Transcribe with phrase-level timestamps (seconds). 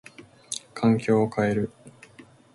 [0.73, 1.71] 環境を変える。